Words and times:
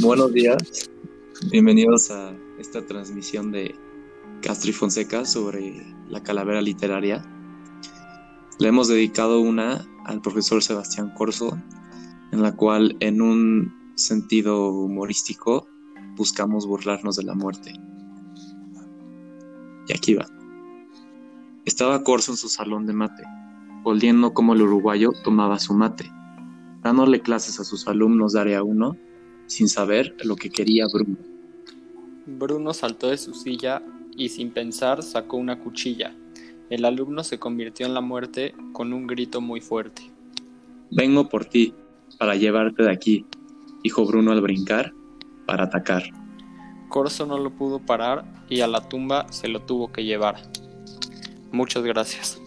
Buenos 0.00 0.32
días, 0.32 0.90
bienvenidos 1.50 2.10
a 2.10 2.34
esta 2.58 2.84
transmisión 2.86 3.52
de 3.52 3.74
Castro 4.40 4.70
y 4.70 4.72
Fonseca 4.72 5.26
sobre 5.26 5.84
la 6.08 6.22
calavera 6.22 6.62
literaria. 6.62 7.22
Le 8.58 8.68
hemos 8.68 8.88
dedicado 8.88 9.40
una 9.40 9.86
al 10.06 10.22
profesor 10.22 10.62
Sebastián 10.62 11.12
Corso, 11.14 11.58
en 12.32 12.42
la 12.42 12.56
cual 12.56 12.96
en 13.00 13.20
un 13.20 13.92
sentido 13.94 14.70
humorístico 14.70 15.68
buscamos 16.16 16.66
burlarnos 16.66 17.16
de 17.16 17.24
la 17.24 17.34
muerte. 17.34 17.74
Y 19.88 19.92
aquí 19.92 20.14
va. 20.14 20.26
Estaba 21.66 22.02
Corso 22.02 22.32
en 22.32 22.38
su 22.38 22.48
salón 22.48 22.86
de 22.86 22.94
mate, 22.94 23.24
oliendo 23.84 24.32
como 24.32 24.54
el 24.54 24.62
uruguayo 24.62 25.10
tomaba 25.22 25.58
su 25.58 25.74
mate, 25.74 26.10
dándole 26.82 27.20
clases 27.20 27.60
a 27.60 27.64
sus 27.64 27.86
alumnos 27.86 28.32
de 28.32 28.40
área 28.40 28.62
1 28.62 29.11
sin 29.46 29.68
saber 29.68 30.16
lo 30.24 30.36
que 30.36 30.50
quería 30.50 30.86
Bruno. 30.92 31.16
Bruno 32.26 32.72
saltó 32.72 33.10
de 33.10 33.18
su 33.18 33.34
silla 33.34 33.82
y 34.16 34.28
sin 34.28 34.50
pensar 34.50 35.02
sacó 35.02 35.36
una 35.36 35.58
cuchilla. 35.58 36.14
El 36.70 36.84
alumno 36.84 37.24
se 37.24 37.38
convirtió 37.38 37.86
en 37.86 37.94
la 37.94 38.00
muerte 38.00 38.54
con 38.72 38.92
un 38.92 39.06
grito 39.06 39.40
muy 39.40 39.60
fuerte. 39.60 40.10
Vengo 40.90 41.28
por 41.28 41.44
ti, 41.44 41.74
para 42.18 42.34
llevarte 42.34 42.82
de 42.82 42.90
aquí, 42.90 43.26
dijo 43.82 44.06
Bruno 44.06 44.32
al 44.32 44.40
brincar, 44.40 44.92
para 45.46 45.64
atacar. 45.64 46.04
Corso 46.88 47.26
no 47.26 47.38
lo 47.38 47.50
pudo 47.50 47.78
parar 47.78 48.44
y 48.48 48.60
a 48.60 48.66
la 48.66 48.88
tumba 48.88 49.26
se 49.32 49.48
lo 49.48 49.62
tuvo 49.62 49.90
que 49.90 50.04
llevar. 50.04 50.36
Muchas 51.50 51.82
gracias. 51.82 52.41